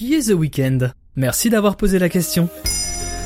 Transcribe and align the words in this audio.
Qui 0.00 0.14
est 0.14 0.30
The 0.30 0.34
Weeknd 0.34 0.92
Merci 1.14 1.50
d'avoir 1.50 1.76
posé 1.76 1.98
la 1.98 2.08
question. 2.08 2.48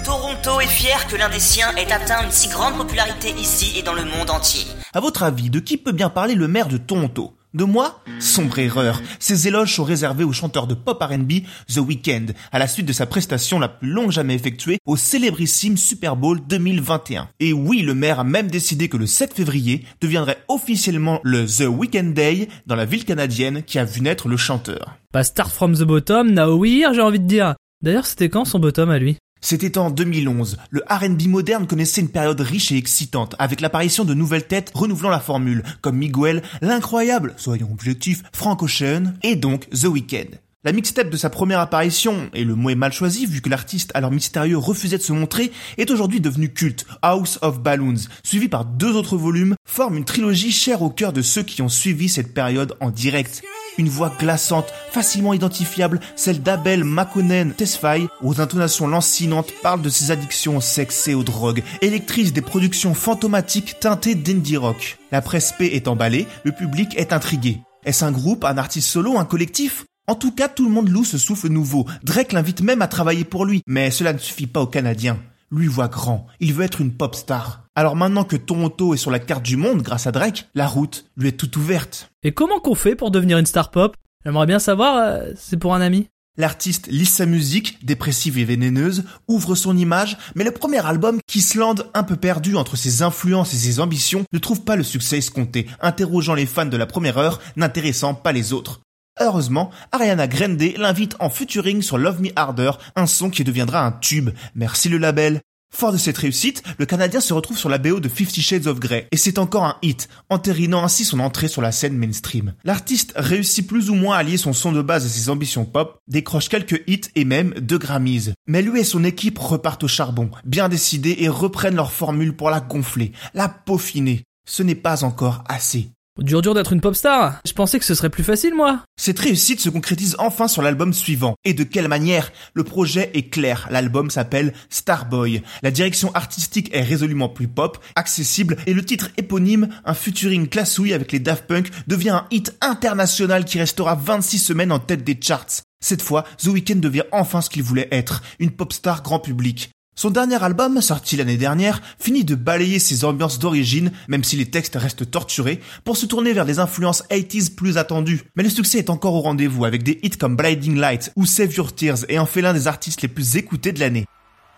Toronto 0.04 0.60
est 0.60 0.66
fier 0.66 1.06
que 1.06 1.14
l'un 1.14 1.28
des 1.28 1.38
siens 1.38 1.72
ait 1.76 1.92
atteint 1.92 2.24
une 2.24 2.32
si 2.32 2.48
grande 2.48 2.76
popularité 2.76 3.30
ici 3.38 3.78
et 3.78 3.82
dans 3.84 3.92
le 3.92 4.04
monde 4.04 4.28
entier. 4.28 4.66
À 4.92 4.98
votre 4.98 5.22
avis, 5.22 5.50
de 5.50 5.60
qui 5.60 5.76
peut 5.76 5.92
bien 5.92 6.10
parler 6.10 6.34
le 6.34 6.48
maire 6.48 6.66
de 6.66 6.76
Toronto? 6.76 7.32
De 7.54 7.64
moi 7.64 8.02
Sombre 8.20 8.58
erreur. 8.58 9.00
Ces 9.18 9.48
éloges 9.48 9.74
sont 9.74 9.84
réservés 9.84 10.24
au 10.24 10.32
chanteur 10.32 10.66
de 10.66 10.74
pop 10.74 11.02
R&B 11.02 11.44
The 11.72 11.78
Weeknd, 11.78 12.26
à 12.52 12.58
la 12.58 12.68
suite 12.68 12.86
de 12.86 12.92
sa 12.92 13.06
prestation 13.06 13.58
la 13.58 13.68
plus 13.68 13.88
longue 13.88 14.10
jamais 14.10 14.34
effectuée 14.34 14.78
au 14.86 14.96
célébrissime 14.96 15.76
Super 15.76 16.16
Bowl 16.16 16.40
2021. 16.46 17.28
Et 17.40 17.52
oui, 17.52 17.82
le 17.82 17.94
maire 17.94 18.20
a 18.20 18.24
même 18.24 18.48
décidé 18.48 18.88
que 18.88 18.96
le 18.96 19.06
7 19.06 19.34
février 19.34 19.84
deviendrait 20.00 20.38
officiellement 20.48 21.20
le 21.22 21.46
The 21.46 21.68
Weekend 21.68 22.14
Day 22.14 22.48
dans 22.66 22.76
la 22.76 22.84
ville 22.84 23.04
canadienne 23.04 23.62
qui 23.62 23.78
a 23.78 23.84
vu 23.84 24.00
naître 24.00 24.28
le 24.28 24.36
chanteur. 24.36 24.96
Bah 25.12 25.24
start 25.24 25.52
from 25.52 25.74
the 25.74 25.82
bottom, 25.82 26.32
now 26.32 26.64
j'ai 26.64 27.00
envie 27.00 27.20
de 27.20 27.26
dire. 27.26 27.54
D'ailleurs, 27.82 28.06
c'était 28.06 28.28
quand 28.28 28.44
son 28.44 28.58
bottom 28.58 28.90
à 28.90 28.98
lui? 28.98 29.18
C'était 29.44 29.76
en 29.76 29.90
2011. 29.90 30.56
Le 30.70 30.82
R&B 30.88 31.26
moderne 31.26 31.66
connaissait 31.66 32.00
une 32.00 32.08
période 32.08 32.40
riche 32.40 32.72
et 32.72 32.78
excitante, 32.78 33.36
avec 33.38 33.60
l'apparition 33.60 34.06
de 34.06 34.14
nouvelles 34.14 34.46
têtes 34.46 34.72
renouvelant 34.74 35.10
la 35.10 35.20
formule, 35.20 35.62
comme 35.82 35.98
Miguel, 35.98 36.42
l'incroyable, 36.62 37.34
soyons 37.36 37.70
objectifs, 37.70 38.22
Frank 38.32 38.62
Ocean, 38.62 39.12
et 39.22 39.36
donc 39.36 39.68
The 39.68 39.84
Weeknd. 39.84 40.38
La 40.64 40.72
mixtape 40.72 41.10
de 41.10 41.18
sa 41.18 41.28
première 41.28 41.60
apparition, 41.60 42.30
et 42.32 42.42
le 42.42 42.54
mot 42.54 42.70
est 42.70 42.74
mal 42.74 42.94
choisi 42.94 43.26
vu 43.26 43.42
que 43.42 43.50
l'artiste 43.50 43.90
alors 43.92 44.10
mystérieux 44.10 44.56
refusait 44.56 44.96
de 44.96 45.02
se 45.02 45.12
montrer, 45.12 45.52
est 45.76 45.90
aujourd'hui 45.90 46.22
devenu 46.22 46.50
culte, 46.50 46.86
House 47.02 47.38
of 47.42 47.60
Balloons, 47.60 48.08
suivi 48.22 48.48
par 48.48 48.64
deux 48.64 48.96
autres 48.96 49.18
volumes, 49.18 49.56
forme 49.68 49.98
une 49.98 50.06
trilogie 50.06 50.52
chère 50.52 50.80
au 50.80 50.88
cœur 50.88 51.12
de 51.12 51.20
ceux 51.20 51.42
qui 51.42 51.60
ont 51.60 51.68
suivi 51.68 52.08
cette 52.08 52.32
période 52.32 52.74
en 52.80 52.88
direct. 52.88 53.42
Une 53.76 53.88
voix 53.88 54.12
glaçante, 54.18 54.72
facilement 54.90 55.34
identifiable, 55.34 56.00
celle 56.14 56.42
d'Abel 56.42 56.84
Makonnen 56.84 57.52
Tesfaye, 57.52 58.08
aux 58.22 58.40
intonations 58.40 58.86
lancinantes, 58.86 59.52
parle 59.62 59.82
de 59.82 59.88
ses 59.88 60.10
addictions 60.10 60.58
au 60.58 60.60
sexe 60.60 61.08
et 61.08 61.14
aux 61.14 61.24
drogues, 61.24 61.64
électrice 61.82 62.32
des 62.32 62.40
productions 62.40 62.94
fantomatiques 62.94 63.80
teintées 63.80 64.14
d'indie 64.14 64.56
rock. 64.56 64.98
La 65.10 65.22
presse 65.22 65.52
P 65.58 65.74
est 65.74 65.88
emballée, 65.88 66.26
le 66.44 66.52
public 66.52 66.96
est 66.96 67.12
intrigué. 67.12 67.60
Est-ce 67.84 68.04
un 68.04 68.12
groupe, 68.12 68.44
un 68.44 68.58
artiste 68.58 68.88
solo, 68.88 69.18
un 69.18 69.24
collectif? 69.24 69.84
En 70.06 70.14
tout 70.14 70.32
cas, 70.32 70.48
tout 70.48 70.64
le 70.64 70.70
monde 70.70 70.88
loue 70.88 71.04
ce 71.04 71.18
souffle 71.18 71.48
nouveau. 71.48 71.86
Drake 72.02 72.32
l'invite 72.32 72.60
même 72.60 72.82
à 72.82 72.88
travailler 72.88 73.24
pour 73.24 73.44
lui. 73.44 73.62
Mais 73.66 73.90
cela 73.90 74.12
ne 74.12 74.18
suffit 74.18 74.46
pas 74.46 74.60
aux 74.60 74.66
Canadiens. 74.66 75.18
Lui 75.50 75.66
voit 75.66 75.88
grand. 75.88 76.26
Il 76.40 76.52
veut 76.52 76.64
être 76.64 76.80
une 76.80 76.92
pop 76.92 77.14
star. 77.14 77.63
Alors 77.76 77.96
maintenant 77.96 78.22
que 78.22 78.36
Toronto 78.36 78.94
est 78.94 78.98
sur 78.98 79.10
la 79.10 79.18
carte 79.18 79.42
du 79.42 79.56
monde 79.56 79.82
grâce 79.82 80.06
à 80.06 80.12
Drake, 80.12 80.48
la 80.54 80.68
route 80.68 81.06
lui 81.16 81.28
est 81.28 81.32
toute 81.32 81.56
ouverte. 81.56 82.10
Et 82.22 82.32
comment 82.32 82.60
qu'on 82.60 82.76
fait 82.76 82.94
pour 82.94 83.10
devenir 83.10 83.36
une 83.36 83.46
star 83.46 83.72
pop? 83.72 83.96
J'aimerais 84.24 84.46
bien 84.46 84.60
savoir, 84.60 84.96
euh, 84.96 85.32
c'est 85.36 85.56
pour 85.56 85.74
un 85.74 85.80
ami. 85.80 86.08
L'artiste 86.36 86.86
lit 86.86 87.04
sa 87.04 87.26
musique, 87.26 87.84
dépressive 87.84 88.38
et 88.38 88.44
vénéneuse, 88.44 89.04
ouvre 89.26 89.56
son 89.56 89.76
image, 89.76 90.16
mais 90.36 90.44
le 90.44 90.52
premier 90.52 90.84
album, 90.86 91.18
Kissland, 91.26 91.74
un 91.94 92.04
peu 92.04 92.16
perdu 92.16 92.56
entre 92.56 92.76
ses 92.76 93.02
influences 93.02 93.54
et 93.54 93.56
ses 93.56 93.80
ambitions, 93.80 94.24
ne 94.32 94.38
trouve 94.38 94.62
pas 94.62 94.76
le 94.76 94.82
succès 94.84 95.18
escompté, 95.18 95.66
interrogeant 95.80 96.34
les 96.34 96.46
fans 96.46 96.66
de 96.66 96.76
la 96.76 96.86
première 96.86 97.18
heure, 97.18 97.40
n'intéressant 97.56 98.14
pas 98.14 98.32
les 98.32 98.52
autres. 98.52 98.80
Heureusement, 99.20 99.70
Ariana 99.92 100.26
Grande 100.26 100.60
l'invite 100.76 101.14
en 101.20 101.30
featuring 101.30 101.82
sur 101.82 101.98
Love 101.98 102.20
Me 102.20 102.30
Harder, 102.34 102.72
un 102.96 103.06
son 103.06 103.30
qui 103.30 103.44
deviendra 103.44 103.84
un 103.84 103.92
tube. 103.92 104.30
Merci 104.56 104.88
le 104.88 104.98
label. 104.98 105.40
Fort 105.74 105.90
de 105.90 105.98
cette 105.98 106.18
réussite, 106.18 106.62
le 106.78 106.86
Canadien 106.86 107.18
se 107.18 107.34
retrouve 107.34 107.58
sur 107.58 107.68
la 107.68 107.78
BO 107.78 107.98
de 107.98 108.08
Fifty 108.08 108.40
Shades 108.42 108.68
of 108.68 108.78
Grey, 108.78 109.08
et 109.10 109.16
c'est 109.16 109.38
encore 109.38 109.64
un 109.64 109.76
hit, 109.82 110.08
entérinant 110.30 110.84
ainsi 110.84 111.04
son 111.04 111.18
entrée 111.18 111.48
sur 111.48 111.62
la 111.62 111.72
scène 111.72 111.98
mainstream. 111.98 112.54
L'artiste 112.62 113.12
réussit 113.16 113.66
plus 113.66 113.90
ou 113.90 113.96
moins 113.96 114.16
à 114.16 114.22
lier 114.22 114.36
son 114.36 114.52
son 114.52 114.70
de 114.70 114.82
base 114.82 115.04
et 115.04 115.08
ses 115.08 115.30
ambitions 115.30 115.64
pop, 115.64 115.98
décroche 116.06 116.48
quelques 116.48 116.84
hits 116.86 117.10
et 117.16 117.24
même 117.24 117.54
deux 117.54 117.78
Grammys. 117.78 118.34
Mais 118.46 118.62
lui 118.62 118.78
et 118.78 118.84
son 118.84 119.02
équipe 119.02 119.40
repartent 119.40 119.82
au 119.82 119.88
charbon, 119.88 120.30
bien 120.44 120.68
décidés 120.68 121.16
et 121.18 121.28
reprennent 121.28 121.74
leur 121.74 121.90
formule 121.90 122.36
pour 122.36 122.50
la 122.50 122.60
gonfler, 122.60 123.10
la 123.34 123.48
peaufiner. 123.48 124.22
Ce 124.46 124.62
n'est 124.62 124.76
pas 124.76 125.02
encore 125.02 125.42
assez. 125.48 125.90
Dur 126.22 126.42
dur 126.42 126.54
d'être 126.54 126.72
une 126.72 126.80
pop 126.80 126.94
star. 126.94 127.40
Je 127.44 127.52
pensais 127.54 127.80
que 127.80 127.84
ce 127.84 127.96
serait 127.96 128.08
plus 128.08 128.22
facile, 128.22 128.54
moi. 128.54 128.84
Cette 128.96 129.18
réussite 129.18 129.58
se 129.58 129.68
concrétise 129.68 130.14
enfin 130.20 130.46
sur 130.46 130.62
l'album 130.62 130.92
suivant. 130.92 131.34
Et 131.44 131.54
de 131.54 131.64
quelle 131.64 131.88
manière? 131.88 132.30
Le 132.54 132.62
projet 132.62 133.10
est 133.14 133.30
clair. 133.30 133.66
L'album 133.68 134.10
s'appelle 134.10 134.54
Starboy. 134.70 135.42
La 135.64 135.72
direction 135.72 136.14
artistique 136.14 136.70
est 136.72 136.82
résolument 136.82 137.28
plus 137.28 137.48
pop, 137.48 137.78
accessible, 137.96 138.58
et 138.66 138.74
le 138.74 138.84
titre 138.84 139.10
éponyme, 139.16 139.68
un 139.84 139.94
futuring 139.94 140.48
classouille 140.48 140.92
avec 140.92 141.10
les 141.10 141.18
Daft 141.18 141.48
Punk, 141.48 141.70
devient 141.88 142.10
un 142.10 142.26
hit 142.30 142.56
international 142.60 143.44
qui 143.44 143.58
restera 143.58 143.96
26 143.96 144.38
semaines 144.38 144.70
en 144.70 144.78
tête 144.78 145.02
des 145.02 145.18
charts. 145.20 145.62
Cette 145.84 146.00
fois, 146.00 146.22
The 146.38 146.46
Weeknd 146.46 146.76
devient 146.76 147.02
enfin 147.10 147.40
ce 147.40 147.50
qu'il 147.50 147.64
voulait 147.64 147.88
être, 147.90 148.22
une 148.38 148.52
pop 148.52 148.72
star 148.72 149.02
grand 149.02 149.18
public. 149.18 149.73
Son 149.96 150.10
dernier 150.10 150.42
album, 150.42 150.80
sorti 150.80 151.16
l'année 151.16 151.36
dernière, 151.36 151.80
finit 152.00 152.24
de 152.24 152.34
balayer 152.34 152.80
ses 152.80 153.04
ambiances 153.04 153.38
d'origine, 153.38 153.92
même 154.08 154.24
si 154.24 154.36
les 154.36 154.50
textes 154.50 154.74
restent 154.74 155.08
torturés, 155.08 155.60
pour 155.84 155.96
se 155.96 156.06
tourner 156.06 156.32
vers 156.32 156.44
des 156.44 156.58
influences 156.58 157.04
80s 157.10 157.54
plus 157.54 157.78
attendues. 157.78 158.22
Mais 158.34 158.42
le 158.42 158.48
succès 158.48 158.78
est 158.78 158.90
encore 158.90 159.14
au 159.14 159.20
rendez-vous 159.20 159.64
avec 159.64 159.84
des 159.84 160.00
hits 160.02 160.10
comme 160.10 160.34
Blinding 160.34 160.76
Light 160.76 161.12
ou 161.14 161.26
Save 161.26 161.54
Your 161.54 161.72
Tears 161.72 162.04
et 162.08 162.18
en 162.18 162.26
fait 162.26 162.42
l'un 162.42 162.52
des 162.52 162.66
artistes 162.66 163.02
les 163.02 163.08
plus 163.08 163.36
écoutés 163.36 163.72
de 163.72 163.78
l'année. 163.78 164.06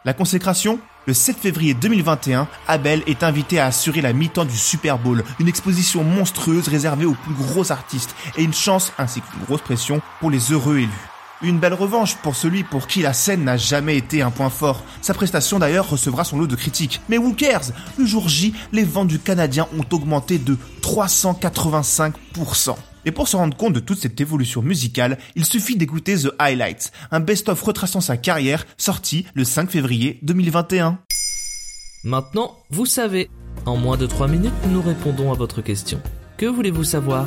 La 0.07 0.15
consécration 0.15 0.79
le 1.07 1.15
7 1.15 1.37
février 1.37 1.73
2021, 1.75 2.49
Abel 2.67 3.05
est 3.07 3.23
invité 3.23 3.61
à 3.61 3.67
assurer 3.67 4.01
la 4.01 4.13
mi-temps 4.13 4.45
du 4.45 4.57
Super 4.57 4.99
Bowl, 4.99 5.23
une 5.39 5.47
exposition 5.47 6.03
monstrueuse 6.03 6.67
réservée 6.67 7.07
aux 7.07 7.15
plus 7.15 7.35
gros 7.35 7.71
artistes 7.71 8.17
et 8.37 8.43
une 8.43 8.53
chance 8.53 8.93
ainsi 8.99 9.21
qu'une 9.21 9.45
grosse 9.45 9.61
pression 9.61 10.01
pour 10.19 10.31
les 10.31 10.51
heureux 10.51 10.79
élus. 10.79 11.16
Une 11.43 11.59
belle 11.59 11.75
revanche 11.75 12.17
pour 12.17 12.35
celui 12.35 12.65
pour 12.65 12.87
qui 12.87 13.03
la 13.03 13.13
scène 13.13 13.45
n'a 13.45 13.59
jamais 13.59 13.99
été 13.99 14.23
un 14.23 14.31
point 14.31 14.49
fort. 14.49 14.83
Sa 15.03 15.13
prestation 15.13 15.59
d'ailleurs 15.59 15.91
recevra 15.91 16.25
son 16.25 16.39
lot 16.39 16.47
de 16.47 16.57
critiques. 16.57 17.03
Mais 17.11 17.19
who 17.19 17.35
cares? 17.35 17.73
Le 17.99 18.07
jour 18.07 18.27
J, 18.29 18.55
les 18.73 18.85
ventes 18.85 19.09
du 19.09 19.19
Canadien 19.19 19.69
ont 19.79 19.85
augmenté 19.95 20.39
de 20.39 20.57
385%. 20.81 22.75
Et 23.05 23.11
pour 23.13 23.29
se 23.29 23.37
rendre 23.37 23.55
compte 23.57 23.75
de 23.75 23.81
toute 23.81 24.01
cette 24.01 24.19
évolution 24.21 24.63
musicale, 24.63 25.19
il 25.35 25.45
suffit 25.45 25.77
d'écouter 25.77 26.17
The 26.17 26.33
Highlights, 26.39 26.91
un 27.11 27.21
best-of 27.21 27.63
retraçant 27.63 28.01
sa 28.01 28.17
carrière, 28.17 28.67
sorti 28.79 29.27
le 29.35 29.45
5 29.45 29.71
février 29.71 30.19
2021. 30.23 30.99
Maintenant, 32.03 32.57
vous 32.71 32.87
savez. 32.87 33.29
En 33.67 33.77
moins 33.77 33.99
de 33.99 34.07
3 34.07 34.27
minutes, 34.27 34.55
nous 34.71 34.81
répondons 34.81 35.31
à 35.33 35.37
votre 35.37 35.61
question. 35.61 36.01
Que 36.39 36.47
voulez-vous 36.47 36.85
savoir? 36.85 37.27